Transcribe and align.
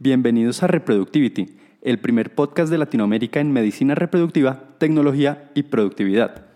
Bienvenidos 0.00 0.62
a 0.62 0.68
Reproductivity, 0.68 1.56
el 1.82 1.98
primer 1.98 2.32
podcast 2.32 2.70
de 2.70 2.78
Latinoamérica 2.78 3.40
en 3.40 3.50
medicina 3.50 3.96
reproductiva, 3.96 4.62
tecnología 4.78 5.50
y 5.56 5.64
productividad. 5.64 6.46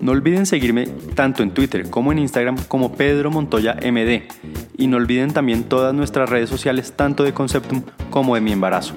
No 0.00 0.12
olviden 0.12 0.46
seguirme 0.46 0.86
tanto 1.16 1.42
en 1.42 1.50
Twitter 1.50 1.90
como 1.90 2.12
en 2.12 2.20
Instagram 2.20 2.56
como 2.68 2.94
Pedro 2.94 3.32
Montoya 3.32 3.74
MD. 3.74 4.22
Y 4.78 4.86
no 4.86 4.98
olviden 4.98 5.32
también 5.32 5.64
todas 5.64 5.92
nuestras 5.92 6.30
redes 6.30 6.48
sociales 6.48 6.92
tanto 6.92 7.24
de 7.24 7.34
Conceptum 7.34 7.82
como 8.10 8.36
de 8.36 8.42
mi 8.42 8.52
embarazo. 8.52 8.94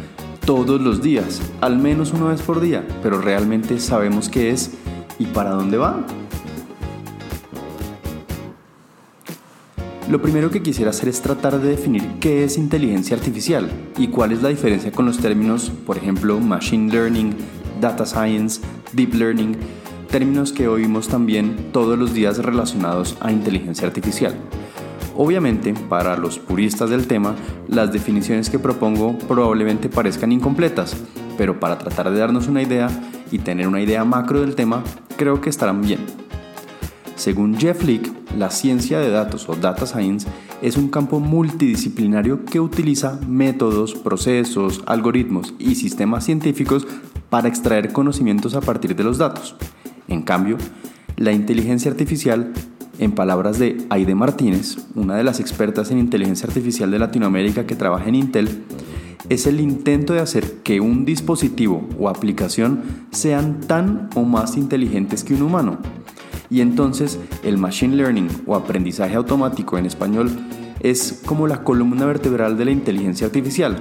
todos 0.48 0.80
los 0.80 1.02
días, 1.02 1.42
al 1.60 1.76
menos 1.78 2.14
una 2.14 2.28
vez 2.28 2.40
por 2.40 2.58
día, 2.58 2.82
pero 3.02 3.20
realmente 3.20 3.78
sabemos 3.78 4.30
qué 4.30 4.48
es 4.48 4.70
y 5.18 5.26
para 5.26 5.50
dónde 5.50 5.76
va. 5.76 6.06
Lo 10.08 10.22
primero 10.22 10.50
que 10.50 10.62
quisiera 10.62 10.88
hacer 10.88 11.10
es 11.10 11.20
tratar 11.20 11.60
de 11.60 11.68
definir 11.68 12.02
qué 12.18 12.44
es 12.44 12.56
inteligencia 12.56 13.14
artificial 13.14 13.70
y 13.98 14.08
cuál 14.08 14.32
es 14.32 14.40
la 14.40 14.48
diferencia 14.48 14.90
con 14.90 15.04
los 15.04 15.18
términos, 15.18 15.70
por 15.84 15.98
ejemplo, 15.98 16.40
machine 16.40 16.90
learning, 16.90 17.34
data 17.78 18.06
science, 18.06 18.62
deep 18.94 19.12
learning, 19.12 19.54
términos 20.10 20.54
que 20.54 20.66
oímos 20.66 21.08
también 21.08 21.68
todos 21.72 21.98
los 21.98 22.14
días 22.14 22.38
relacionados 22.38 23.18
a 23.20 23.32
inteligencia 23.32 23.86
artificial. 23.86 24.34
Obviamente, 25.20 25.74
para 25.74 26.16
los 26.16 26.38
puristas 26.38 26.90
del 26.90 27.08
tema, 27.08 27.34
las 27.66 27.92
definiciones 27.92 28.50
que 28.50 28.60
propongo 28.60 29.18
probablemente 29.18 29.88
parezcan 29.88 30.30
incompletas, 30.30 30.96
pero 31.36 31.58
para 31.58 31.76
tratar 31.76 32.12
de 32.12 32.20
darnos 32.20 32.46
una 32.46 32.62
idea 32.62 32.88
y 33.32 33.40
tener 33.40 33.66
una 33.66 33.80
idea 33.80 34.04
macro 34.04 34.42
del 34.42 34.54
tema, 34.54 34.84
creo 35.16 35.40
que 35.40 35.50
estarán 35.50 35.82
bien. 35.82 35.98
Según 37.16 37.58
Jeff 37.58 37.82
Leake, 37.82 38.12
la 38.36 38.48
ciencia 38.50 39.00
de 39.00 39.10
datos 39.10 39.48
o 39.48 39.56
data 39.56 39.86
science 39.86 40.28
es 40.62 40.76
un 40.76 40.88
campo 40.88 41.18
multidisciplinario 41.18 42.44
que 42.44 42.60
utiliza 42.60 43.18
métodos, 43.26 43.96
procesos, 43.96 44.84
algoritmos 44.86 45.52
y 45.58 45.74
sistemas 45.74 46.26
científicos 46.26 46.86
para 47.28 47.48
extraer 47.48 47.90
conocimientos 47.90 48.54
a 48.54 48.60
partir 48.60 48.94
de 48.94 49.02
los 49.02 49.18
datos. 49.18 49.56
En 50.06 50.22
cambio, 50.22 50.58
la 51.16 51.32
inteligencia 51.32 51.90
artificial, 51.90 52.52
en 52.98 53.12
palabras 53.12 53.58
de 53.58 53.86
Aide 53.90 54.14
Martínez, 54.14 54.76
una 54.94 55.16
de 55.16 55.24
las 55.24 55.40
expertas 55.40 55.90
en 55.90 55.98
inteligencia 55.98 56.46
artificial 56.46 56.90
de 56.90 56.98
Latinoamérica 56.98 57.66
que 57.66 57.76
trabaja 57.76 58.08
en 58.08 58.14
Intel, 58.14 58.64
es 59.28 59.46
el 59.46 59.60
intento 59.60 60.12
de 60.12 60.20
hacer 60.20 60.62
que 60.62 60.80
un 60.80 61.04
dispositivo 61.04 61.86
o 61.98 62.08
aplicación 62.08 62.82
sean 63.10 63.60
tan 63.60 64.08
o 64.14 64.22
más 64.22 64.56
inteligentes 64.56 65.24
que 65.24 65.34
un 65.34 65.42
humano. 65.42 65.78
Y 66.50 66.60
entonces 66.60 67.18
el 67.42 67.58
machine 67.58 67.96
learning 67.96 68.28
o 68.46 68.56
aprendizaje 68.56 69.16
automático 69.16 69.76
en 69.76 69.86
español 69.86 70.30
es 70.80 71.22
como 71.26 71.46
la 71.46 71.62
columna 71.62 72.06
vertebral 72.06 72.56
de 72.56 72.64
la 72.64 72.70
inteligencia 72.70 73.26
artificial 73.26 73.76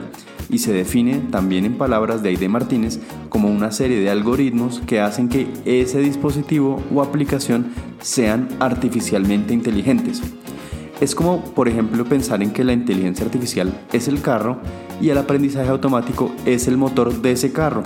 y 0.49 0.59
se 0.59 0.73
define 0.73 1.19
también 1.31 1.65
en 1.65 1.77
palabras 1.77 2.23
de 2.23 2.29
Aide 2.29 2.49
Martínez 2.49 2.99
como 3.29 3.49
una 3.49 3.71
serie 3.71 3.99
de 3.99 4.09
algoritmos 4.09 4.81
que 4.85 4.99
hacen 4.99 5.29
que 5.29 5.47
ese 5.65 5.99
dispositivo 5.99 6.81
o 6.93 7.01
aplicación 7.01 7.67
sean 8.01 8.47
artificialmente 8.59 9.53
inteligentes. 9.53 10.21
Es 11.01 11.13
como, 11.13 11.43
por 11.53 11.67
ejemplo, 11.67 12.05
pensar 12.05 12.41
en 12.41 12.51
que 12.51 12.63
la 12.63 12.73
inteligencia 12.73 13.25
artificial 13.25 13.71
es 13.93 14.07
el 14.07 14.21
carro 14.21 14.59
y 14.99 15.09
el 15.09 15.17
aprendizaje 15.17 15.69
automático 15.69 16.31
es 16.45 16.67
el 16.67 16.77
motor 16.77 17.21
de 17.21 17.33
ese 17.33 17.51
carro. 17.51 17.83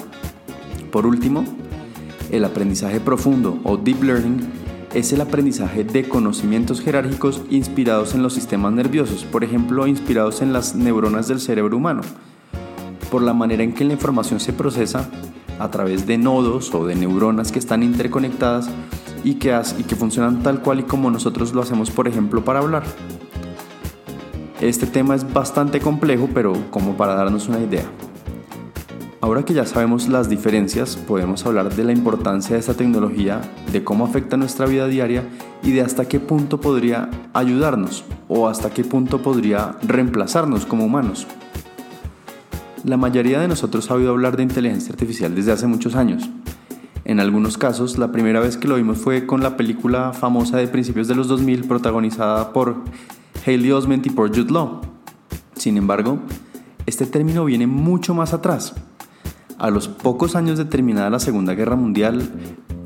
Por 0.91 1.05
último, 1.05 1.43
el 2.31 2.45
aprendizaje 2.45 3.01
profundo 3.01 3.59
o 3.63 3.75
deep 3.75 4.01
learning 4.03 4.39
es 4.93 5.13
el 5.13 5.21
aprendizaje 5.21 5.83
de 5.83 6.07
conocimientos 6.07 6.81
jerárquicos 6.81 7.41
inspirados 7.49 8.13
en 8.13 8.23
los 8.23 8.33
sistemas 8.33 8.73
nerviosos, 8.73 9.25
por 9.25 9.43
ejemplo, 9.43 9.87
inspirados 9.87 10.41
en 10.41 10.53
las 10.53 10.75
neuronas 10.75 11.27
del 11.27 11.39
cerebro 11.39 11.77
humano 11.77 12.01
por 13.11 13.21
la 13.21 13.33
manera 13.33 13.61
en 13.61 13.73
que 13.73 13.83
la 13.83 13.93
información 13.93 14.39
se 14.39 14.53
procesa 14.53 15.07
a 15.59 15.69
través 15.69 16.07
de 16.07 16.17
nodos 16.17 16.73
o 16.73 16.87
de 16.87 16.95
neuronas 16.95 17.51
que 17.51 17.59
están 17.59 17.83
interconectadas 17.83 18.69
y 19.23 19.35
que, 19.35 19.51
funcionan 19.95 20.41
tal 20.41 20.61
cual 20.61 20.79
y 20.79 20.83
como 20.83 21.11
nosotros 21.11 21.53
lo 21.53 21.61
hacemos, 21.61 21.91
por 21.91 22.07
ejemplo, 22.07 22.43
para 22.43 22.59
hablar. 22.59 22.83
Este 24.61 24.87
tema 24.87 25.13
es 25.13 25.31
bastante 25.31 25.79
complejo, 25.79 26.29
pero 26.33 26.53
como 26.71 26.95
para 26.95 27.13
darnos 27.13 27.47
una 27.49 27.59
idea. 27.59 27.83
Ahora 29.21 29.45
que 29.45 29.53
ya 29.53 29.67
sabemos 29.67 30.09
las 30.09 30.29
diferencias, 30.29 30.95
podemos 30.95 31.45
hablar 31.45 31.75
de 31.75 31.83
la 31.83 31.91
importancia 31.91 32.55
de 32.55 32.59
esta 32.59 32.73
tecnología, 32.73 33.39
de 33.71 33.83
cómo 33.83 34.03
afecta 34.03 34.35
nuestra 34.35 34.65
vida 34.65 34.87
diaria 34.87 35.23
y 35.61 35.73
de 35.73 35.81
hasta 35.81 36.07
qué 36.07 36.19
punto 36.19 36.59
podría 36.59 37.07
ayudarnos 37.31 38.03
o 38.27 38.47
hasta 38.47 38.71
qué 38.71 38.83
punto 38.83 39.21
podría 39.21 39.75
reemplazarnos 39.83 40.65
como 40.65 40.85
humanos. 40.85 41.27
La 42.83 42.97
mayoría 42.97 43.39
de 43.39 43.47
nosotros 43.47 43.91
ha 43.91 43.93
oído 43.93 44.09
hablar 44.09 44.37
de 44.37 44.43
inteligencia 44.43 44.91
artificial 44.91 45.35
desde 45.35 45.51
hace 45.51 45.67
muchos 45.67 45.93
años. 45.93 46.27
En 47.05 47.19
algunos 47.19 47.59
casos, 47.59 47.99
la 47.99 48.11
primera 48.11 48.39
vez 48.39 48.57
que 48.57 48.67
lo 48.67 48.77
vimos 48.77 48.97
fue 48.97 49.27
con 49.27 49.43
la 49.43 49.55
película 49.55 50.13
famosa 50.13 50.57
de 50.57 50.67
principios 50.67 51.07
de 51.07 51.13
los 51.13 51.27
2000 51.27 51.65
protagonizada 51.65 52.53
por 52.53 52.77
Haley 53.45 53.71
Osment 53.71 54.07
y 54.07 54.09
por 54.09 54.29
Jude 54.29 54.51
Law. 54.51 54.81
Sin 55.53 55.77
embargo, 55.77 56.17
este 56.87 57.05
término 57.05 57.45
viene 57.45 57.67
mucho 57.67 58.15
más 58.15 58.33
atrás. 58.33 58.73
A 59.61 59.69
los 59.69 59.87
pocos 59.87 60.35
años 60.35 60.57
de 60.57 60.65
terminada 60.65 61.11
la 61.11 61.19
Segunda 61.19 61.53
Guerra 61.53 61.75
Mundial, 61.75 62.27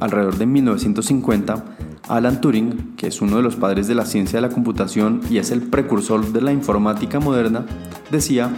alrededor 0.01 0.38
de 0.38 0.45
1950, 0.45 1.63
Alan 2.10 2.42
Turing, 2.42 2.98
que 2.98 3.07
es 3.07 3.22
uno 3.22 3.38
de 3.38 3.44
los 3.44 3.56
padres 3.56 3.88
de 3.88 3.95
la 3.95 4.06
ciencia 4.06 4.42
de 4.42 4.45
la 4.45 4.54
computación 4.54 5.22
y 5.30 5.38
es 5.38 5.51
el 5.51 5.62
precursor 5.62 6.33
de 6.33 6.42
la 6.42 6.51
informática 6.51 7.22
moderna, 7.22 7.66
decía 8.12 8.51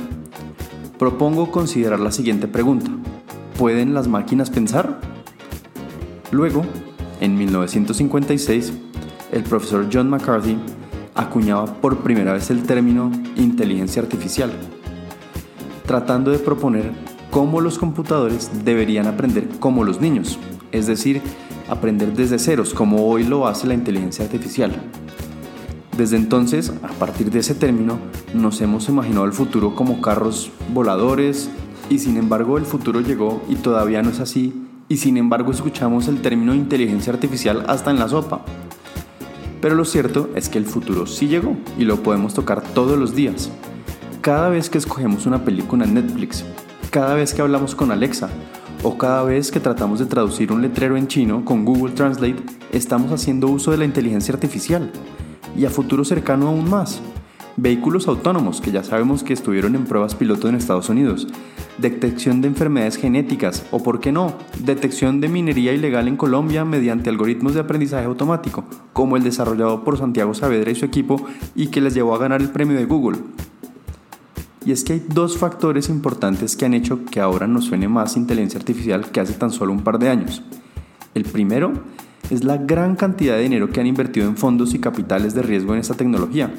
propongo 0.97 1.51
considerar 1.51 1.99
la 1.99 2.11
siguiente 2.11 2.47
pregunta. 2.47 2.89
¿Pueden 3.55 3.93
las 3.93 4.07
máquinas 4.07 4.49
pensar? 4.49 4.99
Luego, 6.31 6.65
en 7.21 7.37
1956, 7.37 8.73
el 9.31 9.43
profesor 9.43 9.89
John 9.93 10.09
McCarthy 10.09 10.57
acuñaba 11.13 11.67
por 11.67 11.99
primera 11.99 12.33
vez 12.33 12.49
el 12.49 12.63
término 12.63 13.11
inteligencia 13.35 14.01
artificial, 14.01 14.49
tratando 15.85 16.31
de 16.31 16.39
proponer 16.39 17.16
cómo 17.37 17.61
los 17.61 17.77
computadores 17.77 18.49
deberían 18.65 19.05
aprender 19.05 19.47
como 19.59 19.83
los 19.83 20.01
niños, 20.01 20.39
es 20.71 20.87
decir, 20.87 21.21
aprender 21.69 22.15
desde 22.15 22.39
ceros, 22.39 22.73
como 22.73 23.07
hoy 23.07 23.25
lo 23.25 23.45
hace 23.45 23.67
la 23.67 23.75
inteligencia 23.75 24.25
artificial. 24.25 24.71
Desde 25.95 26.17
entonces, 26.17 26.73
a 26.81 26.87
partir 26.93 27.29
de 27.29 27.37
ese 27.37 27.53
término, 27.53 27.99
nos 28.33 28.59
hemos 28.61 28.89
imaginado 28.89 29.25
el 29.25 29.33
futuro 29.33 29.75
como 29.75 30.01
carros 30.01 30.49
voladores 30.73 31.51
y 31.91 31.99
sin 31.99 32.17
embargo 32.17 32.57
el 32.57 32.65
futuro 32.65 33.01
llegó 33.01 33.39
y 33.47 33.53
todavía 33.53 34.01
no 34.01 34.09
es 34.09 34.19
así 34.19 34.55
y 34.89 34.97
sin 34.97 35.15
embargo 35.15 35.51
escuchamos 35.51 36.07
el 36.07 36.23
término 36.23 36.55
inteligencia 36.55 37.13
artificial 37.13 37.65
hasta 37.67 37.91
en 37.91 37.99
la 37.99 38.09
sopa. 38.09 38.41
Pero 39.61 39.75
lo 39.75 39.85
cierto 39.85 40.31
es 40.33 40.49
que 40.49 40.57
el 40.57 40.65
futuro 40.65 41.05
sí 41.05 41.27
llegó 41.27 41.55
y 41.77 41.83
lo 41.83 42.01
podemos 42.01 42.33
tocar 42.33 42.63
todos 42.63 42.97
los 42.97 43.13
días. 43.13 43.51
Cada 44.21 44.49
vez 44.49 44.71
que 44.71 44.79
escogemos 44.79 45.27
una 45.27 45.45
película 45.45 45.85
en 45.85 45.93
Netflix, 45.93 46.43
cada 46.97 47.13
vez 47.13 47.35
que 47.35 47.43
hablamos 47.43 47.75
con 47.75 47.91
Alexa 47.91 48.27
o 48.81 48.97
cada 48.97 49.21
vez 49.21 49.51
que 49.51 49.59
tratamos 49.59 49.99
de 49.99 50.07
traducir 50.07 50.51
un 50.51 50.63
letrero 50.63 50.97
en 50.97 51.07
chino 51.07 51.45
con 51.45 51.63
Google 51.63 51.93
Translate, 51.93 52.41
estamos 52.71 53.11
haciendo 53.11 53.49
uso 53.49 53.69
de 53.69 53.77
la 53.77 53.85
inteligencia 53.85 54.33
artificial 54.33 54.91
y 55.55 55.65
a 55.65 55.69
futuro 55.69 56.03
cercano 56.03 56.47
aún 56.47 56.67
más. 56.67 56.99
Vehículos 57.55 58.07
autónomos, 58.07 58.61
que 58.61 58.71
ya 58.71 58.83
sabemos 58.83 59.21
que 59.21 59.33
estuvieron 59.33 59.75
en 59.75 59.85
pruebas 59.85 60.15
piloto 60.15 60.49
en 60.49 60.55
Estados 60.55 60.89
Unidos. 60.89 61.27
Detección 61.77 62.41
de 62.41 62.47
enfermedades 62.47 62.95
genéticas, 62.95 63.63
o 63.69 63.83
por 63.83 63.99
qué 63.99 64.11
no, 64.11 64.33
detección 64.63 65.21
de 65.21 65.27
minería 65.27 65.73
ilegal 65.73 66.07
en 66.07 66.17
Colombia 66.17 66.65
mediante 66.65 67.11
algoritmos 67.11 67.53
de 67.53 67.59
aprendizaje 67.59 68.05
automático, 68.05 68.63
como 68.93 69.17
el 69.17 69.23
desarrollado 69.23 69.83
por 69.83 69.99
Santiago 69.99 70.33
Saavedra 70.33 70.71
y 70.71 70.75
su 70.75 70.85
equipo 70.85 71.23
y 71.53 71.67
que 71.67 71.79
les 71.79 71.93
llevó 71.93 72.15
a 72.15 72.17
ganar 72.17 72.41
el 72.41 72.49
premio 72.49 72.75
de 72.75 72.85
Google. 72.85 73.19
Y 74.67 74.73
es 74.73 74.83
que 74.83 74.91
hay 74.91 75.05
dos 75.07 75.37
factores 75.37 75.87
importantes 75.87 76.57
que 76.57 76.65
han 76.65 76.73
hecho 76.73 77.05
que 77.05 77.21
ahora 77.21 77.47
nos 77.47 77.63
suene 77.63 77.87
más 77.87 78.17
inteligencia 78.17 78.59
artificial 78.59 79.11
que 79.11 79.21
hace 79.21 79.31
tan 79.31 79.49
solo 79.49 79.71
un 79.71 79.79
par 79.79 79.97
de 79.97 80.09
años. 80.09 80.43
El 81.13 81.23
primero 81.23 81.71
es 82.29 82.43
la 82.43 82.57
gran 82.57 82.97
cantidad 82.97 83.37
de 83.37 83.43
dinero 83.43 83.69
que 83.69 83.79
han 83.79 83.87
invertido 83.87 84.27
en 84.27 84.35
fondos 84.35 84.73
y 84.73 84.79
capitales 84.79 85.33
de 85.33 85.41
riesgo 85.41 85.73
en 85.73 85.79
esta 85.79 85.93
tecnología. 85.93 86.53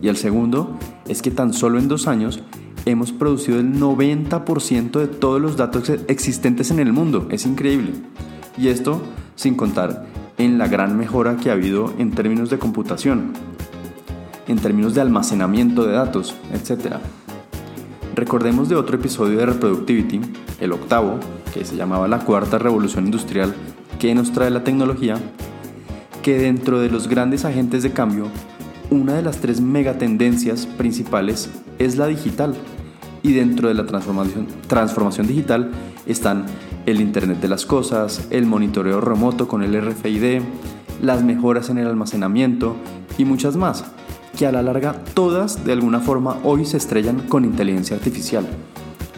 Y 0.00 0.06
el 0.06 0.16
segundo 0.16 0.78
es 1.08 1.22
que 1.22 1.32
tan 1.32 1.52
solo 1.52 1.80
en 1.80 1.88
dos 1.88 2.06
años 2.06 2.40
hemos 2.84 3.10
producido 3.10 3.58
el 3.58 3.80
90% 3.80 4.92
de 4.92 5.08
todos 5.08 5.40
los 5.40 5.56
datos 5.56 5.90
existentes 6.06 6.70
en 6.70 6.78
el 6.78 6.92
mundo. 6.92 7.26
Es 7.32 7.46
increíble. 7.46 7.94
Y 8.56 8.68
esto 8.68 9.02
sin 9.34 9.56
contar 9.56 10.06
en 10.38 10.56
la 10.56 10.68
gran 10.68 10.96
mejora 10.96 11.36
que 11.38 11.50
ha 11.50 11.54
habido 11.54 11.94
en 11.98 12.12
términos 12.12 12.48
de 12.48 12.60
computación, 12.60 13.32
en 14.46 14.58
términos 14.60 14.94
de 14.94 15.00
almacenamiento 15.00 15.84
de 15.84 15.94
datos, 15.94 16.36
etc. 16.52 16.98
Recordemos 18.14 18.68
de 18.68 18.76
otro 18.76 18.96
episodio 18.96 19.38
de 19.38 19.46
Reproductivity, 19.46 20.20
el 20.60 20.70
octavo, 20.70 21.18
que 21.52 21.64
se 21.64 21.74
llamaba 21.74 22.06
La 22.06 22.20
Cuarta 22.20 22.58
Revolución 22.58 23.06
Industrial, 23.06 23.52
que 23.98 24.14
nos 24.14 24.30
trae 24.30 24.50
la 24.50 24.62
tecnología, 24.62 25.16
que 26.22 26.38
dentro 26.38 26.78
de 26.78 26.90
los 26.90 27.08
grandes 27.08 27.44
agentes 27.44 27.82
de 27.82 27.90
cambio, 27.90 28.28
una 28.88 29.14
de 29.14 29.22
las 29.22 29.38
tres 29.38 29.60
megatendencias 29.60 30.66
principales 30.66 31.50
es 31.80 31.96
la 31.96 32.06
digital. 32.06 32.54
Y 33.24 33.32
dentro 33.32 33.66
de 33.66 33.74
la 33.74 33.86
transformación, 33.86 35.26
digital 35.26 35.72
están 36.06 36.46
el 36.86 37.00
Internet 37.00 37.40
de 37.40 37.48
las 37.48 37.66
Cosas, 37.66 38.28
el 38.30 38.46
monitoreo 38.46 39.00
remoto 39.00 39.48
con 39.48 39.64
el 39.64 39.74
RFID, 39.80 40.40
las 41.02 41.24
mejoras 41.24 41.68
en 41.68 41.78
el 41.78 41.88
almacenamiento 41.88 42.76
y 43.18 43.24
muchas 43.24 43.56
más, 43.56 43.84
que 44.36 44.46
a 44.46 44.52
la 44.52 44.62
larga 44.62 45.04
todas 45.14 45.64
de 45.64 45.72
alguna 45.72 46.00
forma 46.00 46.38
hoy 46.44 46.64
se 46.64 46.76
estrellan 46.76 47.20
con 47.28 47.44
inteligencia 47.44 47.96
artificial. 47.96 48.46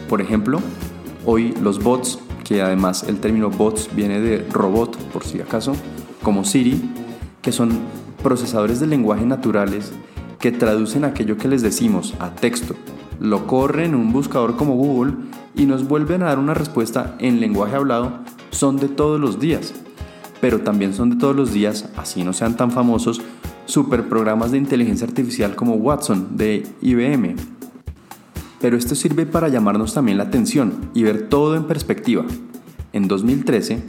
Por 0.09 0.21
ejemplo, 0.21 0.59
hoy 1.25 1.53
los 1.61 1.83
bots 1.83 2.19
que 2.43 2.61
además 2.61 3.03
el 3.03 3.19
término 3.19 3.49
bots 3.49 3.89
viene 3.93 4.21
de 4.21 4.47
robot, 4.49 4.97
por 5.09 5.25
si 5.25 5.41
acaso, 5.41 5.73
como 6.23 6.45
Siri, 6.45 6.81
que 7.41 7.51
son 7.51 7.79
procesadores 8.23 8.79
de 8.79 8.87
lenguaje 8.87 9.25
naturales 9.25 9.91
que 10.39 10.51
traducen 10.51 11.03
aquello 11.03 11.37
que 11.37 11.47
les 11.47 11.61
decimos 11.61 12.13
a 12.19 12.33
texto, 12.35 12.75
lo 13.19 13.47
corren 13.47 13.91
en 13.91 13.95
un 13.95 14.13
buscador 14.13 14.55
como 14.55 14.75
Google 14.75 15.13
y 15.55 15.65
nos 15.65 15.87
vuelven 15.87 16.21
a 16.21 16.27
dar 16.27 16.39
una 16.39 16.53
respuesta 16.53 17.15
en 17.19 17.39
lenguaje 17.39 17.75
hablado, 17.75 18.19
son 18.51 18.77
de 18.77 18.87
todos 18.87 19.19
los 19.19 19.39
días. 19.39 19.73
Pero 20.39 20.61
también 20.61 20.93
son 20.93 21.09
de 21.09 21.15
todos 21.15 21.35
los 21.35 21.51
días, 21.51 21.89
así 21.97 22.23
no 22.23 22.31
sean 22.31 22.55
tan 22.55 22.71
famosos, 22.71 23.21
superprogramas 23.67 24.51
de 24.51 24.57
inteligencia 24.57 25.05
artificial 25.05 25.55
como 25.55 25.75
Watson 25.75 26.35
de 26.35 26.65
IBM, 26.81 27.35
pero 28.59 28.75
esto 28.75 28.95
sirve 28.95 29.25
para 29.27 29.49
llamarnos 29.49 29.93
también 29.93 30.17
la 30.17 30.23
atención 30.23 30.89
y 30.95 31.03
ver 31.03 31.29
todo 31.29 31.55
en 31.55 31.65
perspectiva. 31.65 32.25
En 32.93 33.07
2013, 33.07 33.83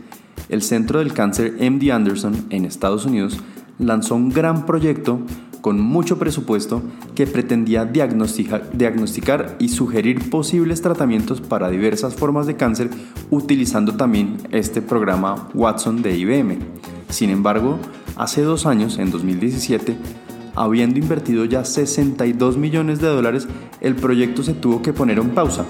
el 0.50 0.62
Centro 0.62 0.98
del 0.98 1.14
Cáncer 1.14 1.54
MD 1.58 1.90
Anderson 1.90 2.46
en 2.50 2.64
Estados 2.64 3.06
Unidos 3.06 3.38
lanzó 3.78 4.14
un 4.16 4.28
gran 4.28 4.66
proyecto 4.66 5.20
con 5.60 5.80
mucho 5.80 6.18
presupuesto 6.18 6.82
que 7.14 7.26
pretendía 7.26 7.84
diagnosticar 7.84 9.56
y 9.58 9.68
sugerir 9.68 10.30
posibles 10.30 10.82
tratamientos 10.82 11.40
para 11.40 11.68
diversas 11.70 12.14
formas 12.14 12.46
de 12.46 12.56
cáncer 12.56 12.90
utilizando 13.30 13.96
también 13.96 14.36
este 14.50 14.82
programa 14.82 15.48
Watson 15.54 16.02
de 16.02 16.16
IBM. 16.16 16.58
Sin 17.08 17.30
embargo, 17.30 17.78
hace 18.18 18.42
dos 18.42 18.66
años, 18.66 18.98
en 18.98 19.10
2017, 19.10 19.96
habiendo 20.54 20.98
invertido 20.98 21.44
ya 21.44 21.64
62 21.64 22.58
millones 22.58 23.00
de 23.00 23.08
dólares, 23.08 23.48
el 23.80 23.94
proyecto 23.94 24.42
se 24.42 24.54
tuvo 24.54 24.82
que 24.82 24.92
poner 24.92 25.18
en 25.18 25.30
pausa. 25.30 25.64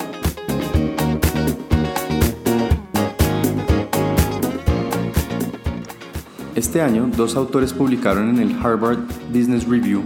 Este 6.54 6.82
año, 6.82 7.08
dos 7.16 7.36
autores 7.36 7.72
publicaron 7.72 8.30
en 8.30 8.40
el 8.40 8.56
Harvard 8.60 8.98
Business 9.32 9.68
Review 9.68 10.02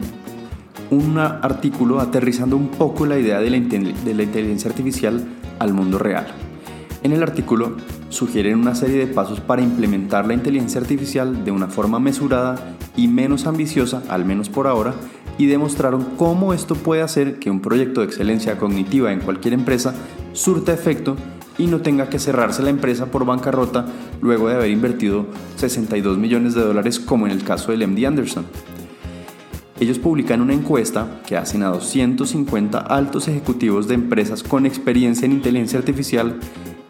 un 0.90 1.16
artículo 1.16 2.00
aterrizando 2.00 2.54
un 2.54 2.68
poco 2.68 3.06
la 3.06 3.18
idea 3.18 3.40
de 3.40 3.48
la, 3.48 3.56
inteligencia 3.56 4.70
artificial 4.70 5.24
al 5.58 5.72
mundo 5.72 5.98
real. 5.98 6.26
En 7.02 7.12
el 7.12 7.22
artículo 7.22 7.76
sugieren 8.12 8.58
una 8.58 8.74
serie 8.74 8.98
de 8.98 9.12
pasos 9.12 9.40
para 9.40 9.62
implementar 9.62 10.26
la 10.26 10.34
inteligencia 10.34 10.80
artificial 10.80 11.44
de 11.44 11.50
una 11.50 11.66
forma 11.66 11.98
mesurada 11.98 12.76
y 12.96 13.08
menos 13.08 13.46
ambiciosa, 13.46 14.02
al 14.08 14.24
menos 14.24 14.48
por 14.48 14.66
ahora, 14.66 14.94
y 15.38 15.46
demostraron 15.46 16.04
cómo 16.16 16.52
esto 16.52 16.74
puede 16.74 17.02
hacer 17.02 17.38
que 17.38 17.50
un 17.50 17.60
proyecto 17.60 18.00
de 18.00 18.06
excelencia 18.06 18.58
cognitiva 18.58 19.12
en 19.12 19.20
cualquier 19.20 19.54
empresa 19.54 19.94
surta 20.34 20.72
efecto 20.72 21.16
y 21.58 21.66
no 21.66 21.80
tenga 21.80 22.08
que 22.08 22.18
cerrarse 22.18 22.62
la 22.62 22.70
empresa 22.70 23.06
por 23.06 23.24
bancarrota 23.24 23.86
luego 24.20 24.48
de 24.48 24.54
haber 24.54 24.70
invertido 24.70 25.26
62 25.56 26.18
millones 26.18 26.54
de 26.54 26.62
dólares 26.62 27.00
como 27.00 27.26
en 27.26 27.32
el 27.32 27.44
caso 27.44 27.72
del 27.72 27.86
MD 27.86 28.06
Anderson. 28.06 28.44
Ellos 29.80 29.98
publican 29.98 30.40
una 30.40 30.54
encuesta 30.54 31.22
que 31.26 31.36
hacen 31.36 31.62
a 31.62 31.68
250 31.68 32.78
altos 32.78 33.26
ejecutivos 33.26 33.88
de 33.88 33.94
empresas 33.94 34.42
con 34.42 34.64
experiencia 34.64 35.26
en 35.26 35.32
inteligencia 35.32 35.78
artificial 35.78 36.38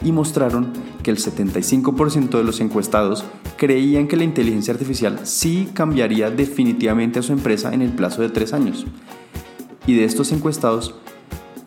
y 0.05 0.13
mostraron 0.13 0.73
que 1.03 1.11
el 1.11 1.19
75% 1.19 2.31
de 2.31 2.45
los 2.45 2.61
encuestados 2.61 3.25
creían 3.57 4.09
que 4.09 4.17
la 4.17 4.25
inteligencia 4.25 4.73
artificial 4.73 5.21
sí 5.25 5.69
cambiaría 5.73 6.31
definitivamente 6.31 7.19
a 7.19 7.23
su 7.23 7.33
empresa 7.33 7.73
en 7.73 7.83
el 7.83 7.91
plazo 7.91 8.23
de 8.23 8.29
tres 8.29 8.53
años. 8.53 8.87
Y 9.87 9.95
de 9.95 10.05
estos 10.05 10.33
encuestados, 10.33 10.95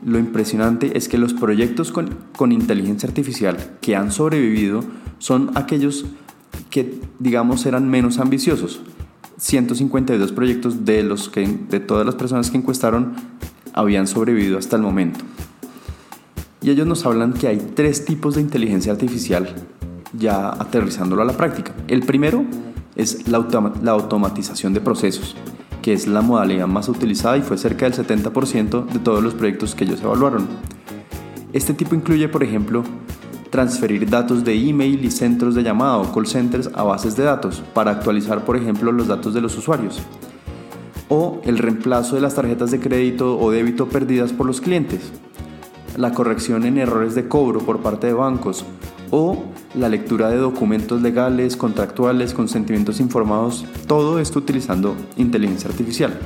lo 0.04 0.20
impresionante 0.20 0.98
es 0.98 1.08
que 1.08 1.18
los 1.18 1.34
proyectos 1.34 1.92
con, 1.92 2.18
con 2.36 2.52
inteligencia 2.52 3.08
artificial 3.08 3.58
que 3.82 3.96
han 3.96 4.12
sobrevivido 4.12 4.82
son 5.20 5.52
aquellos 5.56 6.06
que, 6.70 7.00
digamos, 7.20 7.66
eran 7.66 7.90
menos 7.90 8.20
ambiciosos. 8.20 8.82
152 9.38 10.32
proyectos 10.32 10.86
de, 10.86 11.04
los 11.04 11.30
que, 11.30 11.46
de 11.48 11.80
todas 11.80 12.06
las 12.06 12.16
personas 12.16 12.52
que 12.52 12.58
encuestaron 12.58 13.14
habían 13.74 14.08
sobrevivido 14.08 14.58
hasta 14.58 14.76
el 14.76 14.82
momento. 14.82 15.20
Y 16.66 16.72
ellos 16.72 16.88
nos 16.88 17.06
hablan 17.06 17.34
que 17.34 17.48
hay 17.48 17.58
tres 17.76 18.06
tipos 18.06 18.34
de 18.34 18.42
inteligencia 18.42 18.92
artificial 18.92 19.54
ya 20.14 20.50
aterrizándolo 20.50 21.22
a 21.22 21.26
la 21.26 21.34
práctica. 21.34 21.76
El 21.88 22.02
primero 22.02 22.44
es 22.96 23.28
la, 23.28 23.46
la 23.84 23.92
automatización 23.92 24.74
de 24.74 24.82
procesos, 24.82 25.36
que 25.84 25.94
es 25.94 26.08
la 26.08 26.22
modalidad 26.22 26.66
más 26.66 26.90
utilizada 26.90 27.38
y 27.38 27.44
fue 27.44 27.60
cerca 27.60 27.88
del 27.88 27.94
70% 27.94 28.88
de 28.88 28.98
todos 28.98 29.24
los 29.24 29.36
proyectos 29.36 29.76
que 29.76 29.84
ellos 29.84 30.02
evaluaron. 30.02 30.48
Este 31.54 31.76
tipo 31.76 31.94
incluye, 31.94 32.28
por 32.30 32.42
ejemplo, 32.42 32.84
transferir 33.52 34.10
datos 34.10 34.44
de 34.44 34.56
email 34.56 35.06
y 35.06 35.12
centros 35.12 35.54
de 35.54 35.62
llamada 35.62 35.98
o 35.98 36.12
call 36.12 36.26
centers 36.26 36.72
a 36.74 36.82
bases 36.82 37.16
de 37.16 37.26
datos 37.26 37.62
para 37.76 37.92
actualizar, 37.92 38.44
por 38.44 38.58
ejemplo, 38.58 38.92
los 38.92 39.06
datos 39.08 39.36
de 39.36 39.42
los 39.42 39.56
usuarios. 39.56 40.02
O 41.10 41.42
el 41.46 41.60
reemplazo 41.60 42.16
de 42.16 42.22
las 42.22 42.34
tarjetas 42.34 42.72
de 42.72 42.80
crédito 42.80 43.38
o 43.38 43.52
débito 43.52 43.88
perdidas 43.88 44.34
por 44.34 44.48
los 44.48 44.62
clientes, 44.62 45.12
la 45.98 46.14
corrección 46.14 46.66
en 46.66 46.78
errores 46.78 47.16
de 47.16 47.28
cobro 47.28 47.60
por 47.60 47.80
parte 47.80 48.08
de 48.08 48.14
bancos 48.14 48.66
o 49.12 49.44
la 49.76 49.90
lectura 49.90 50.30
de 50.30 50.38
documentos 50.38 51.02
legales, 51.02 51.56
contractuales, 51.56 52.34
consentimientos 52.34 53.00
informados, 53.00 53.66
todo 53.88 54.20
esto 54.20 54.40
utilizando 54.40 54.96
inteligencia 55.18 55.70
artificial. 55.70 56.18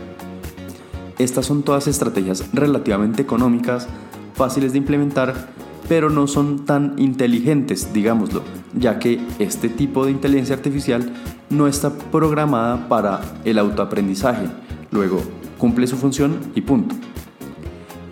Estas 1.18 1.46
son 1.46 1.64
todas 1.64 1.88
estrategias 1.88 2.46
relativamente 2.54 3.22
económicas, 3.22 3.88
fáciles 4.36 4.72
de 4.72 4.78
implementar, 4.78 5.50
pero 5.90 6.10
no 6.10 6.28
son 6.28 6.66
tan 6.66 6.94
inteligentes, 6.98 7.92
digámoslo, 7.94 8.44
ya 8.74 9.00
que 9.00 9.20
este 9.40 9.70
tipo 9.70 10.06
de 10.06 10.12
inteligencia 10.12 10.56
artificial 10.56 11.12
no 11.50 11.68
está 11.68 11.92
programada 11.92 12.88
para 12.88 13.22
el 13.44 13.58
autoaprendizaje, 13.58 14.48
luego 14.92 15.20
cumple 15.58 15.88
su 15.88 15.98
función 15.98 16.38
y 16.56 16.62
punto. 16.62 16.96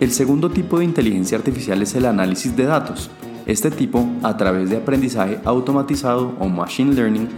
El 0.00 0.12
segundo 0.12 0.50
tipo 0.50 0.78
de 0.78 0.84
inteligencia 0.84 1.36
artificial 1.36 1.82
es 1.82 1.92
el 1.96 2.06
análisis 2.06 2.54
de 2.54 2.66
datos. 2.66 3.10
Este 3.46 3.72
tipo, 3.72 4.08
a 4.22 4.36
través 4.36 4.70
de 4.70 4.76
aprendizaje 4.76 5.40
automatizado 5.44 6.36
o 6.38 6.48
machine 6.48 6.94
learning, 6.94 7.28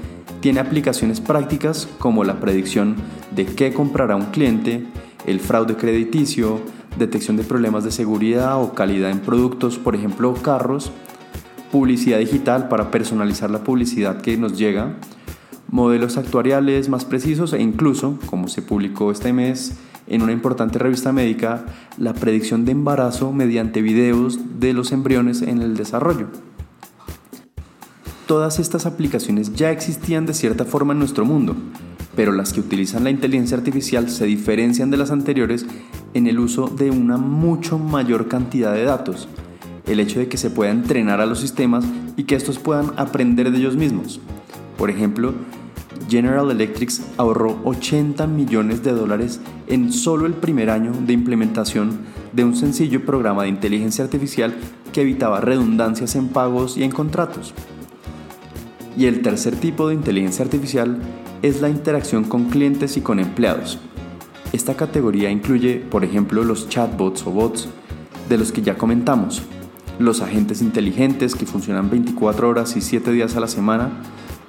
tiene 0.40 0.60
aplicaciones 0.60 1.22
prácticas 1.22 1.88
como 1.98 2.22
la 2.22 2.38
predicción 2.38 2.96
de 3.34 3.46
qué 3.46 3.72
comprará 3.72 4.14
un 4.14 4.26
cliente, 4.26 4.84
el 5.26 5.40
fraude 5.40 5.76
crediticio, 5.76 6.60
detección 6.98 7.38
de 7.38 7.44
problemas 7.44 7.82
de 7.84 7.92
seguridad 7.92 8.62
o 8.62 8.74
calidad 8.74 9.10
en 9.10 9.20
productos, 9.20 9.78
por 9.78 9.94
ejemplo 9.94 10.34
carros, 10.34 10.92
publicidad 11.72 12.18
digital 12.18 12.68
para 12.68 12.90
personalizar 12.90 13.50
la 13.50 13.64
publicidad 13.64 14.20
que 14.20 14.36
nos 14.36 14.58
llega, 14.58 14.96
modelos 15.68 16.18
actuariales 16.18 16.90
más 16.90 17.06
precisos 17.06 17.54
e 17.54 17.62
incluso, 17.62 18.18
como 18.26 18.48
se 18.48 18.60
publicó 18.60 19.12
este 19.12 19.32
mes 19.32 19.78
en 20.10 20.22
una 20.22 20.32
importante 20.32 20.78
revista 20.78 21.12
médica, 21.12 21.64
la 21.96 22.12
predicción 22.12 22.66
de 22.66 22.72
embarazo 22.72 23.32
mediante 23.32 23.80
videos 23.80 24.38
de 24.60 24.74
los 24.74 24.92
embriones 24.92 25.40
en 25.40 25.62
el 25.62 25.76
desarrollo. 25.76 26.26
Todas 28.26 28.58
estas 28.58 28.86
aplicaciones 28.86 29.54
ya 29.54 29.70
existían 29.70 30.26
de 30.26 30.34
cierta 30.34 30.64
forma 30.64 30.92
en 30.92 30.98
nuestro 30.98 31.24
mundo, 31.24 31.56
pero 32.14 32.32
las 32.32 32.52
que 32.52 32.60
utilizan 32.60 33.04
la 33.04 33.10
inteligencia 33.10 33.56
artificial 33.56 34.10
se 34.10 34.26
diferencian 34.26 34.90
de 34.90 34.96
las 34.96 35.10
anteriores 35.10 35.64
en 36.12 36.26
el 36.26 36.38
uso 36.38 36.66
de 36.66 36.90
una 36.90 37.16
mucho 37.16 37.78
mayor 37.78 38.28
cantidad 38.28 38.74
de 38.74 38.84
datos, 38.84 39.28
el 39.86 40.00
hecho 40.00 40.18
de 40.18 40.28
que 40.28 40.36
se 40.36 40.50
pueda 40.50 40.72
entrenar 40.72 41.20
a 41.20 41.26
los 41.26 41.40
sistemas 41.40 41.84
y 42.16 42.24
que 42.24 42.34
estos 42.34 42.58
puedan 42.58 42.92
aprender 42.96 43.50
de 43.50 43.58
ellos 43.58 43.76
mismos. 43.76 44.20
Por 44.76 44.90
ejemplo, 44.90 45.34
General 46.08 46.50
Electric 46.50 46.90
ahorró 47.16 47.60
80 47.64 48.26
millones 48.26 48.82
de 48.82 48.92
dólares 48.92 49.40
en 49.66 49.92
solo 49.92 50.26
el 50.26 50.34
primer 50.34 50.70
año 50.70 50.92
de 50.92 51.12
implementación 51.12 52.00
de 52.32 52.44
un 52.44 52.56
sencillo 52.56 53.04
programa 53.04 53.42
de 53.42 53.48
inteligencia 53.48 54.04
artificial 54.04 54.54
que 54.92 55.02
evitaba 55.02 55.40
redundancias 55.40 56.16
en 56.16 56.28
pagos 56.28 56.76
y 56.76 56.84
en 56.84 56.90
contratos. 56.90 57.54
Y 58.96 59.06
el 59.06 59.22
tercer 59.22 59.56
tipo 59.56 59.88
de 59.88 59.94
inteligencia 59.94 60.44
artificial 60.44 60.98
es 61.42 61.60
la 61.60 61.68
interacción 61.68 62.24
con 62.24 62.50
clientes 62.50 62.96
y 62.96 63.00
con 63.00 63.20
empleados. 63.20 63.78
Esta 64.52 64.74
categoría 64.74 65.30
incluye, 65.30 65.76
por 65.76 66.04
ejemplo, 66.04 66.42
los 66.42 66.68
chatbots 66.68 67.26
o 67.26 67.30
bots, 67.30 67.68
de 68.28 68.36
los 68.38 68.52
que 68.52 68.62
ya 68.62 68.76
comentamos, 68.76 69.42
los 69.98 70.22
agentes 70.22 70.60
inteligentes 70.62 71.34
que 71.34 71.46
funcionan 71.46 71.90
24 71.90 72.48
horas 72.48 72.76
y 72.76 72.80
7 72.80 73.12
días 73.12 73.36
a 73.36 73.40
la 73.40 73.48
semana 73.48 73.90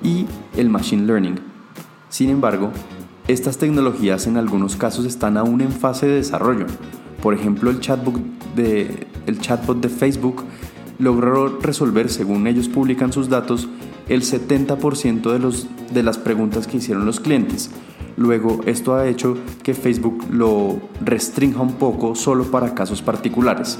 y 0.04 0.26
el 0.58 0.70
machine 0.70 1.06
learning. 1.06 1.40
Sin 2.10 2.30
embargo, 2.30 2.72
estas 3.28 3.58
tecnologías 3.58 4.28
en 4.28 4.38
algunos 4.38 4.76
casos 4.76 5.06
están 5.06 5.38
aún 5.38 5.62
en 5.62 5.72
fase 5.72 6.08
de 6.08 6.16
desarrollo. 6.16 6.66
Por 7.22 7.34
ejemplo, 7.34 7.70
el 7.70 7.80
chatbot 7.80 8.20
de, 8.56 9.90
Facebook 9.90 10.44
logró 10.98 11.60
resolver, 11.60 12.10
según 12.10 12.48
ellos 12.48 12.68
publican 12.68 13.14
sus 13.14 13.30
datos, 13.30 13.70
el 14.10 14.24
70% 14.24 15.32
de, 15.32 15.40
los, 15.40 15.68
de 15.94 16.04
las 16.04 16.18
preguntas 16.18 16.68
que 16.68 16.78
hicieron 16.78 17.06
los 17.06 17.20
clientes. 17.20 17.70
Luego, 18.18 18.62
esto 18.66 18.96
ha 18.96 19.08
hecho 19.08 19.38
que 19.64 19.74
Facebook 19.74 20.26
lo 20.30 20.82
restrinja 21.04 21.62
un 21.62 21.74
poco 21.74 22.16
solo 22.16 22.46
para 22.46 22.74
casos 22.74 23.02
particulares. 23.02 23.80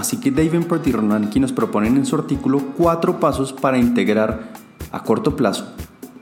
Así 0.00 0.16
que 0.16 0.30
Davenport 0.30 0.86
y 0.86 0.92
Ronanki 0.92 1.40
nos 1.40 1.52
proponen 1.52 1.98
en 1.98 2.06
su 2.06 2.16
artículo 2.16 2.58
cuatro 2.74 3.20
pasos 3.20 3.52
para 3.52 3.76
integrar 3.76 4.50
a 4.92 5.02
corto 5.02 5.36
plazo 5.36 5.66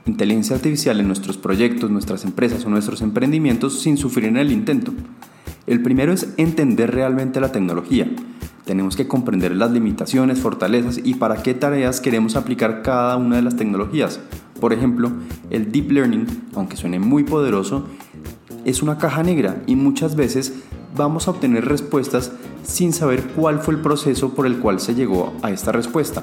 inteligencia 0.04 0.56
artificial 0.56 0.98
en 0.98 1.06
nuestros 1.06 1.36
proyectos, 1.36 1.88
nuestras 1.88 2.24
empresas 2.24 2.64
o 2.64 2.70
nuestros 2.70 3.02
emprendimientos 3.02 3.78
sin 3.80 3.96
sufrir 3.96 4.24
en 4.24 4.36
el 4.36 4.50
intento. 4.50 4.92
El 5.68 5.80
primero 5.80 6.12
es 6.12 6.34
entender 6.38 6.92
realmente 6.92 7.40
la 7.40 7.52
tecnología. 7.52 8.10
Tenemos 8.64 8.96
que 8.96 9.06
comprender 9.06 9.54
las 9.54 9.70
limitaciones, 9.70 10.40
fortalezas 10.40 10.98
y 11.04 11.14
para 11.14 11.44
qué 11.44 11.54
tareas 11.54 12.00
queremos 12.00 12.34
aplicar 12.34 12.82
cada 12.82 13.16
una 13.16 13.36
de 13.36 13.42
las 13.42 13.54
tecnologías. 13.54 14.18
Por 14.60 14.72
ejemplo, 14.72 15.12
el 15.50 15.70
deep 15.70 15.92
learning, 15.92 16.26
aunque 16.56 16.76
suene 16.76 16.98
muy 16.98 17.22
poderoso, 17.22 17.86
es 18.64 18.82
una 18.82 18.98
caja 18.98 19.22
negra 19.22 19.62
y 19.68 19.76
muchas 19.76 20.16
veces 20.16 20.64
vamos 20.96 21.28
a 21.28 21.30
obtener 21.30 21.66
respuestas 21.66 22.32
sin 22.68 22.92
saber 22.92 23.24
cuál 23.34 23.60
fue 23.60 23.74
el 23.74 23.80
proceso 23.80 24.34
por 24.34 24.46
el 24.46 24.58
cual 24.58 24.78
se 24.78 24.94
llegó 24.94 25.32
a 25.42 25.50
esta 25.50 25.72
respuesta. 25.72 26.22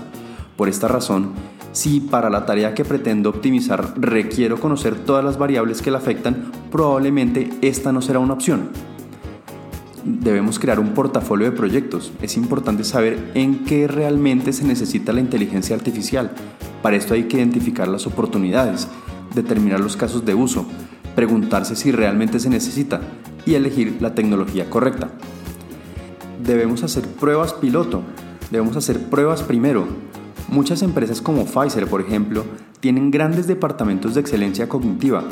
Por 0.56 0.70
esta 0.70 0.88
razón, 0.88 1.32
si 1.74 2.00
para 2.00 2.30
la 2.30 2.46
tarea 2.46 2.74
que 2.74 2.86
pretendo 2.86 3.30
optimizar 3.30 3.94
requiero 3.98 4.60
conocer 4.60 4.96
todas 4.96 5.26
las 5.26 5.38
variables 5.38 5.82
que 5.82 5.92
la 5.92 5.98
afectan, 5.98 6.52
probablemente 6.72 7.50
esta 7.62 7.92
no 7.92 8.02
será 8.02 8.20
una 8.20 8.36
opción 8.36 8.70
debemos 10.06 10.60
crear 10.60 10.80
un 10.80 10.94
portafolio 10.94 11.50
de 11.50 11.58
proyectos. 11.58 12.12
Es 12.22 12.38
importante 12.38 12.84
saber 12.84 13.32
en 13.34 13.66
qué 13.66 13.88
realmente 13.88 14.54
se 14.54 14.64
necesita 14.64 15.12
la 15.12 15.20
inteligencia 15.20 15.76
artificial. 15.76 16.32
Para 16.84 16.96
esto 16.96 17.16
hay 17.16 17.24
que 17.24 17.38
identificar 17.38 17.88
las 17.88 18.06
oportunidades, 18.06 18.88
determinar 19.34 19.80
los 19.80 19.98
casos 19.98 20.24
de 20.24 20.36
uso, 20.36 20.68
preguntarse 21.16 21.76
si 21.76 21.92
realmente 21.92 22.40
se 22.40 22.50
necesita 22.50 23.02
y 23.48 23.56
elegir 23.56 23.98
la 24.00 24.14
tecnología 24.14 24.70
correcta. 24.70 25.10
Debemos 26.44 26.84
hacer 26.84 27.04
pruebas 27.08 27.54
piloto, 27.54 28.02
debemos 28.52 28.76
hacer 28.78 29.00
pruebas 29.10 29.44
primero. 29.44 29.86
Muchas 30.48 30.82
empresas 30.82 31.22
como 31.22 31.46
Pfizer, 31.46 31.88
por 31.88 32.02
ejemplo, 32.02 32.44
tienen 32.80 33.12
grandes 33.12 33.48
departamentos 33.48 34.14
de 34.14 34.22
excelencia 34.22 34.70
cognitiva, 34.70 35.24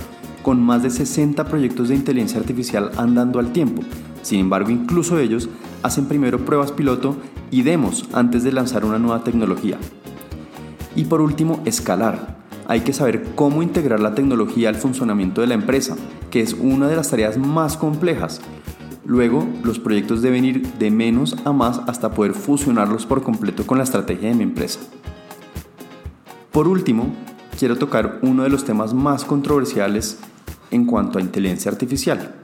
con 0.42 0.62
más 0.62 0.84
de 0.84 0.90
60 0.90 1.46
proyectos 1.46 1.90
de 1.90 1.96
inteligencia 1.96 2.40
artificial 2.40 2.92
andando 2.98 3.40
al 3.40 3.54
tiempo, 3.54 3.84
sin 4.24 4.40
embargo, 4.40 4.70
incluso 4.72 5.20
ellos 5.20 5.50
hacen 5.84 6.06
primero 6.06 6.46
pruebas 6.46 6.72
piloto 6.72 7.18
y 7.52 7.62
demos 7.62 8.08
antes 8.14 8.44
de 8.44 8.54
lanzar 8.54 8.86
una 8.86 8.98
nueva 8.98 9.24
tecnología. 9.24 9.78
Y 10.96 11.06
por 11.06 11.22
último, 11.22 11.62
escalar. 11.66 12.42
Hay 12.66 12.82
que 12.82 12.94
saber 12.94 13.36
cómo 13.36 13.62
integrar 13.62 14.00
la 14.00 14.16
tecnología 14.16 14.70
al 14.70 14.76
funcionamiento 14.76 15.42
de 15.42 15.48
la 15.48 15.56
empresa, 15.56 15.98
que 16.32 16.40
es 16.40 16.54
una 16.54 16.88
de 16.88 16.96
las 16.96 17.10
tareas 17.10 17.38
más 17.38 17.76
complejas. 17.76 18.40
Luego, 19.06 19.48
los 19.64 19.80
proyectos 19.80 20.22
deben 20.22 20.46
ir 20.46 20.74
de 20.74 20.90
menos 20.90 21.36
a 21.46 21.52
más 21.52 21.82
hasta 21.88 22.12
poder 22.12 22.34
fusionarlos 22.34 23.06
por 23.06 23.22
completo 23.22 23.68
con 23.68 23.78
la 23.78 23.84
estrategia 23.84 24.30
de 24.30 24.36
mi 24.36 24.44
empresa. 24.44 24.80
Por 26.52 26.68
último, 26.68 27.14
quiero 27.60 27.78
tocar 27.78 28.20
uno 28.22 28.44
de 28.44 28.50
los 28.50 28.64
temas 28.64 28.94
más 28.94 29.26
controversiales 29.26 30.20
en 30.72 30.86
cuanto 30.86 31.20
a 31.20 31.22
inteligencia 31.22 31.72
artificial, 31.72 32.36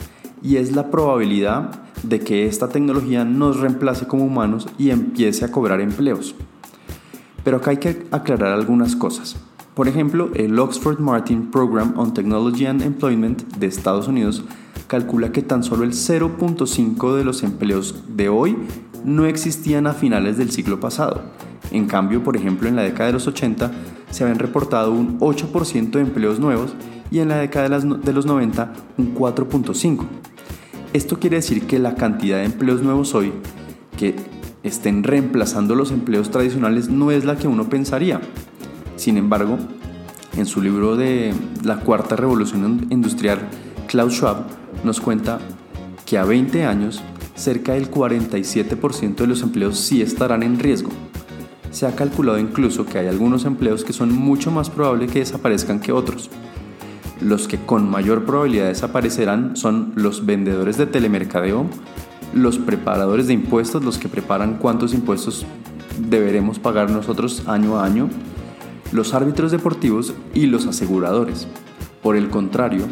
y 0.41 0.57
es 0.57 0.75
la 0.75 0.91
probabilidad 0.91 1.71
de 2.03 2.19
que 2.19 2.45
esta 2.45 2.69
tecnología 2.69 3.23
nos 3.25 3.59
reemplace 3.59 4.07
como 4.07 4.25
humanos 4.25 4.67
y 4.77 4.89
empiece 4.89 5.45
a 5.45 5.51
cobrar 5.51 5.81
empleos. 5.81 6.35
Pero 7.43 7.57
acá 7.57 7.71
hay 7.71 7.77
que 7.77 8.05
aclarar 8.11 8.53
algunas 8.53 8.95
cosas. 8.95 9.35
Por 9.79 9.88
ejemplo, 9.88 10.29
el 10.36 10.59
Oxford 10.59 11.00
Martin 11.00 11.51
Program 11.51 11.93
on 11.95 12.13
Technology 12.13 12.65
and 12.65 12.81
Employment 12.81 13.43
de 13.59 13.67
Estados 13.67 14.09
Unidos 14.09 14.43
calcula 14.88 15.31
que 15.31 15.41
tan 15.41 15.63
solo 15.63 15.86
el 15.86 15.93
0.5 15.93 17.15
de 17.15 17.24
los 17.24 17.43
empleos 17.43 18.03
de 18.09 18.27
hoy 18.27 18.57
no 19.05 19.25
existían 19.25 19.88
a 19.88 19.93
finales 19.93 20.38
del 20.38 20.51
siglo 20.51 20.81
pasado. 20.81 21.21
En 21.71 21.88
cambio, 21.88 22.25
por 22.25 22.36
ejemplo, 22.36 22.67
en 22.67 22.75
la 22.75 22.81
década 22.81 23.05
de 23.05 23.13
los 23.13 23.27
80 23.27 23.71
se 24.09 24.24
habían 24.25 24.39
reportado 24.39 24.91
un 24.91 25.17
8% 25.21 25.91
de 25.91 26.01
empleos 26.01 26.41
nuevos 26.41 26.75
y 27.09 27.19
en 27.19 27.29
la 27.29 27.38
década 27.38 27.69
de, 27.79 28.12
los 28.12 28.25
90 28.25 28.74
un 28.98 29.15
4.5%. 29.15 30.05
Esto 30.91 31.19
quiere 31.19 31.38
decir 31.38 31.67
que 31.67 31.79
la 31.79 31.95
cantidad 31.95 32.39
de 32.39 32.43
empleos 32.43 32.81
nuevos 32.81 33.15
hoy 33.15 33.31
que 33.98 34.13
estén 34.62 35.03
reemplazando 35.03 35.74
los 35.74 35.91
empleos 35.91 36.31
tradicionales 36.31 36.89
no 36.89 37.12
es 37.12 37.24
la 37.24 37.38
que 37.38 37.48
uno 37.48 37.69
pensaría. 37.69 38.19
Sin 39.00 39.15
embargo, 39.15 39.58
en 40.36 40.46
su 40.46 40.62
libro 40.62 40.98
de 40.98 41.34
La 41.63 41.77
Cuarta 41.77 42.18
Revolución 42.18 42.86
Industrial, 42.89 43.39
Klaus 43.88 44.15
Schwab 44.15 44.44
nos 44.84 45.00
cuenta 45.00 45.39
que 46.06 46.18
a 46.18 46.25
20 46.25 46.65
años 46.65 47.01
cerca 47.34 47.75
del 47.75 47.89
47% 47.89 49.15
de 49.15 49.27
los 49.27 49.41
empleos 49.41 49.79
sí 49.79 50.01
estarán 50.01 50.44
en 50.44 50.60
riesgo. 50.60 50.89
Se 51.72 51.88
ha 51.88 51.96
calculado 51.96 52.39
incluso 52.39 52.86
que 52.86 53.00
hay 53.00 53.08
algunos 53.08 53.46
empleos 53.46 53.86
que 53.86 53.94
son 53.94 54.13
mucho 54.13 54.51
más 54.51 54.70
probable 54.70 55.08
que 55.08 55.20
desaparezcan 55.20 55.79
que 55.79 55.94
otros. 55.94 56.29
Los 57.22 57.48
que 57.48 57.58
con 57.58 57.89
mayor 57.89 58.25
probabilidad 58.25 58.68
desaparecerán 58.68 59.56
son 59.56 59.94
los 59.96 60.25
vendedores 60.25 60.75
de 60.75 60.88
telemercadeo, 60.88 61.68
los 62.34 62.58
preparadores 62.58 63.27
de 63.27 63.34
impuestos, 63.34 63.82
los 63.82 63.98
que 63.98 64.10
preparan 64.10 64.58
cuántos 64.58 64.94
impuestos 64.94 65.46
deberemos 65.98 66.60
pagar 66.60 66.91
nosotros 66.91 67.44
año 67.48 67.79
a 67.79 67.86
año, 67.86 68.10
los 68.91 69.13
árbitros 69.13 69.51
deportivos 69.51 70.13
y 70.34 70.48
los 70.48 70.65
aseguradores. 70.67 71.48
Por 72.01 72.15
el 72.15 72.29
contrario, 72.29 72.86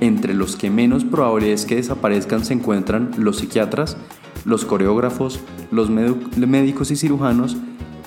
entre 0.00 0.34
los 0.34 0.56
que 0.56 0.70
menos 0.70 1.04
probable 1.04 1.52
es 1.52 1.64
que 1.64 1.76
desaparezcan 1.76 2.44
se 2.44 2.54
encuentran 2.54 3.10
los 3.16 3.38
psiquiatras, 3.38 3.96
los 4.44 4.64
coreógrafos, 4.64 5.40
los 5.70 5.90
médicos 5.90 6.90
y 6.90 6.96
cirujanos 6.96 7.56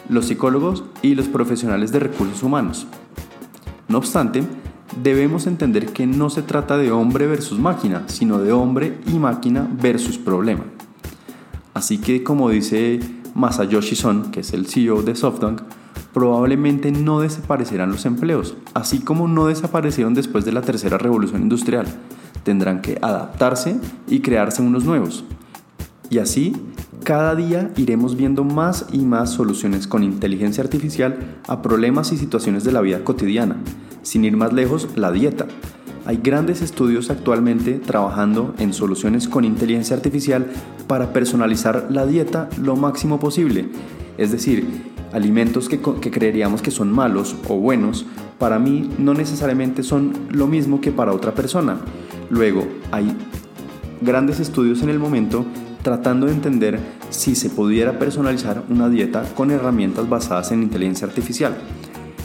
los 0.10 0.28
psicólogos 0.28 0.84
y 1.02 1.16
los 1.16 1.28
profesionales 1.28 1.92
de 1.92 2.00
recursos 2.00 2.44
humanos. 2.44 2.88
No 3.88 3.98
obstante, 3.98 4.44
debemos 5.02 5.48
entender 5.48 5.88
que 5.88 6.08
no 6.08 6.30
se 6.30 6.42
trata 6.42 6.78
de 6.78 6.92
hombre 6.92 7.28
versus 7.28 7.60
máquina, 7.60 8.04
sino 8.08 8.40
de 8.40 8.52
hombre 8.52 9.00
y 9.08 9.20
máquina 9.20 9.68
versus 9.82 10.18
problema. 10.18 10.66
Así 11.74 12.00
que 12.00 12.24
como 12.24 12.50
dice 12.50 13.00
Masayoshi 13.36 13.96
Son, 13.96 14.32
que 14.32 14.42
es 14.42 14.54
el 14.54 14.66
CEO 14.66 15.04
de 15.04 15.16
SoftBank, 15.16 15.62
probablemente 16.18 16.92
no 16.92 17.20
desaparecerán 17.20 17.92
los 17.92 18.08
empleos, 18.08 18.56
así 18.74 18.98
como 19.02 19.28
no 19.28 19.46
desaparecieron 19.46 20.16
después 20.16 20.46
de 20.46 20.52
la 20.52 20.64
tercera 20.64 20.98
revolución 20.98 21.44
industrial. 21.44 21.86
Tendrán 22.42 22.82
que 22.82 22.98
adaptarse 23.04 23.80
y 24.08 24.22
crearse 24.22 24.64
unos 24.64 24.84
nuevos. 24.84 25.26
Y 26.10 26.18
así, 26.18 26.56
cada 27.04 27.36
día 27.36 27.72
iremos 27.78 28.18
viendo 28.18 28.44
más 28.44 28.88
y 28.92 29.06
más 29.06 29.30
soluciones 29.30 29.86
con 29.86 30.04
inteligencia 30.04 30.64
artificial 30.64 31.40
a 31.48 31.62
problemas 31.62 32.12
y 32.12 32.18
situaciones 32.18 32.64
de 32.64 32.72
la 32.72 32.82
vida 32.82 33.04
cotidiana. 33.04 33.58
Sin 34.02 34.26
ir 34.26 34.36
más 34.38 34.54
lejos, 34.54 34.88
la 34.96 35.12
dieta. 35.12 35.46
Hay 36.08 36.18
grandes 36.18 36.64
estudios 36.64 37.12
actualmente 37.12 37.74
trabajando 37.74 38.56
en 38.58 38.74
soluciones 38.74 39.28
con 39.28 39.46
inteligencia 39.46 39.96
artificial 39.96 40.48
para 40.88 41.14
personalizar 41.14 41.90
la 41.92 42.08
dieta 42.08 42.50
lo 42.60 42.76
máximo 42.76 43.20
posible. 43.20 43.70
Es 44.18 44.32
decir, 44.32 44.97
alimentos 45.14 45.70
que, 45.70 45.80
creeríamos 45.80 46.62
que 46.62 46.72
son 46.72 46.92
malos 46.92 47.36
o 47.48 47.56
buenos, 47.56 48.06
para 48.40 48.60
mí 48.60 48.90
no 48.98 49.14
necesariamente 49.14 49.84
son 49.84 50.14
lo 50.30 50.48
mismo 50.48 50.82
que 50.82 50.92
para 50.92 51.14
otra 51.14 51.34
persona. 51.34 51.78
Luego, 52.30 52.68
hay 52.92 53.16
grandes 54.02 54.40
estudios 54.40 54.82
en 54.82 54.90
el 54.90 55.00
momento 55.00 55.46
tratando 55.82 56.28
de 56.28 56.34
entender 56.34 56.80
si 57.10 57.36
se 57.36 57.50
pudiera 57.50 57.98
personalizar 57.98 58.64
una 58.70 58.90
dieta 58.90 59.24
con 59.36 59.52
herramientas 59.52 60.10
basadas 60.10 60.52
en 60.52 60.64
inteligencia 60.64 61.08
artificial. 61.08 61.56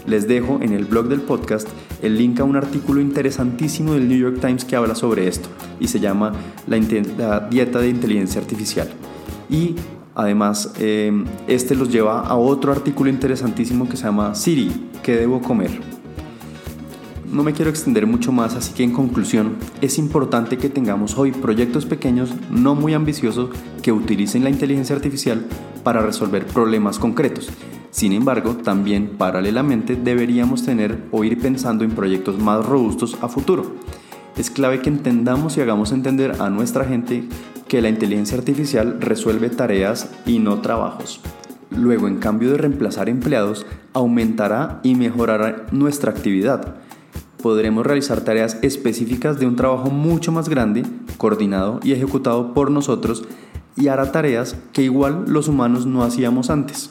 Les 0.07 0.27
dejo 0.27 0.59
en 0.61 0.73
el 0.73 0.85
blog 0.85 1.07
del 1.07 1.21
podcast 1.21 1.69
el 2.03 2.19
link 2.19 2.41
a 2.41 2.45
un 2.45 2.57
artículo 2.57 3.01
interesantísimo 3.01 3.95
del 3.95 4.09
New 4.09 4.19
York 4.19 4.41
Times 4.41 4.65
que 4.65 4.75
habla 4.75 4.97
sobre 4.97 5.29
esto 5.29 5.49
y 5.79 5.87
se 5.87 6.01
llama 6.01 6.33
La, 6.67 6.79
dieta 7.49 7.79
de 7.79 7.89
inteligencia 7.89 8.41
artificial. 8.41 8.89
Y 9.49 9.77
además 10.15 10.73
em, 10.79 11.25
este 11.47 11.75
los 11.75 11.91
lleva 11.91 12.21
a 12.21 12.37
otro 12.37 12.73
artículo 12.73 13.11
interesantísimo 13.11 13.89
que 13.89 13.97
se 13.97 14.05
llama 14.05 14.35
Siri, 14.35 14.91
¿qué 15.03 15.17
debo 15.17 15.41
comer? 15.41 15.71
No 17.31 17.43
me 17.43 17.53
quiero 17.55 17.71
extender 17.71 18.07
mucho 18.07 18.31
más, 18.31 18.55
así 18.55 18.75
que 18.75 18.85
en 18.85 18.93
conclusión, 18.93 19.57
es 19.81 19.99
importante 19.99 20.59
que 20.59 20.69
tengamos 20.69 21.17
hoy 21.17 21.33
proyectos 21.33 21.87
pequeños, 21.87 22.35
no 22.51 22.75
muy 22.75 22.93
ambiciosos, 22.93 23.51
que 23.81 23.91
utilicen 23.91 24.45
la 24.45 24.51
inteligencia 24.51 24.95
artificial 24.95 25.47
para 25.83 26.03
resolver 26.03 26.47
problemas 26.47 26.99
concretos 26.99 27.51
sin 27.93 28.15
embargo, 28.15 28.57
también 28.57 29.19
paralelamente 29.19 29.97
deberíamos 29.97 30.65
tener 30.65 31.05
o 31.11 31.25
ir 31.25 31.39
pensando 31.39 31.85
en 31.85 31.91
proyectos 31.91 32.39
más 32.39 32.65
robustos 32.65 33.19
a 33.21 33.29
futuro. 33.29 33.77
Es 34.35 34.49
clave 34.49 34.81
que 34.81 34.89
entendamos 34.89 35.59
y 35.59 35.61
hagamos 35.61 35.93
entender 35.93 36.41
a 36.41 36.49
nuestra 36.49 36.87
gente 36.87 37.25
que 37.73 37.81
la 37.81 37.89
inteligencia 37.89 38.37
artificial 38.37 38.99
resuelve 39.01 39.49
tareas 39.49 40.11
y 40.27 40.41
no 40.41 40.61
trabajos. 40.61 41.23
Luego, 41.71 42.07
en 42.07 42.19
cambio 42.19 42.51
de 42.51 42.59
reemplazar 42.59 43.09
empleados, 43.09 43.65
aumentará 43.95 44.81
y 44.83 44.95
mejorará 44.95 45.65
nuestra 45.73 46.11
actividad. 46.11 46.75
Podremos 47.43 47.87
realizar 47.87 48.21
tareas 48.21 48.59
específicas 48.61 49.41
de 49.41 49.47
un 49.47 49.57
trabajo 49.57 49.89
mucho 49.89 50.33
más 50.33 50.51
grande, 50.51 50.83
coordinado 51.17 51.81
y 51.83 51.93
ejecutado 51.93 52.53
por 52.53 52.71
nosotros 52.71 53.25
y 53.75 53.89
hará 53.89 54.13
tareas 54.13 54.55
que 54.75 54.83
igual 54.83 55.25
los 55.27 55.49
humanos 55.49 55.87
no 55.87 56.03
hacíamos 56.03 56.51
antes. 56.51 56.91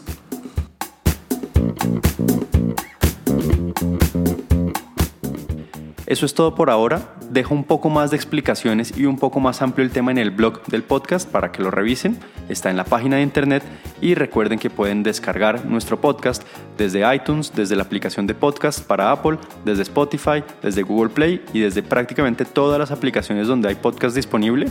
Eso 6.12 6.25
es 6.25 6.34
todo 6.34 6.56
por 6.56 6.70
ahora. 6.70 7.13
Dejo 7.30 7.56
un 7.56 7.63
poco 7.63 7.89
más 7.89 8.12
de 8.12 8.18
explicaciones 8.18 8.94
y 8.98 9.06
un 9.06 9.18
poco 9.18 9.40
más 9.40 9.62
amplio 9.62 9.86
el 9.86 9.94
tema 9.94 10.12
en 10.12 10.18
el 10.18 10.29
blog 10.29 10.62
del 10.66 10.83
podcast 10.83 11.31
para 11.31 11.53
que 11.53 11.64
lo 11.64 11.72
revisen. 11.72 12.20
Está 12.50 12.70
en 12.70 12.75
la 12.75 12.83
página 12.83 13.16
de 13.16 13.22
internet 13.22 13.64
y 14.01 14.14
recuerden 14.14 14.59
que 14.59 14.70
pueden 14.70 15.03
descargar 15.03 15.66
nuestro 15.66 16.01
podcast 16.01 16.44
desde 16.77 17.16
iTunes, 17.16 17.53
desde 17.55 17.77
la 17.77 17.83
aplicación 17.83 18.27
de 18.27 18.33
podcast 18.33 18.86
para 18.86 19.09
Apple, 19.09 19.38
desde 19.64 19.83
Spotify, 19.83 20.44
desde 20.62 20.83
Google 20.83 21.14
Play 21.14 21.46
y 21.53 21.62
desde 21.62 21.81
prácticamente 21.81 22.44
todas 22.44 22.77
las 22.77 22.92
aplicaciones 22.92 23.48
donde 23.48 23.70
hay 23.70 23.75
podcast 23.75 24.14
disponible. 24.14 24.68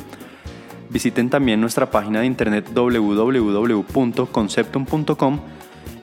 Visiten 0.91 1.31
también 1.31 1.59
nuestra 1.59 1.91
página 1.91 2.21
de 2.21 2.27
internet 2.27 2.69
www.conceptum.com 2.75 5.41